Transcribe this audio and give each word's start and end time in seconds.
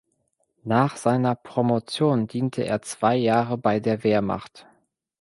Nach 0.63 0.97
seiner 0.97 1.35
Promotion 1.35 2.25
diente 2.25 2.63
er 2.63 2.81
zwei 2.81 3.15
Jahre 3.17 3.59
bei 3.59 3.79
der 3.79 4.03
Wehrmacht. 4.03 4.65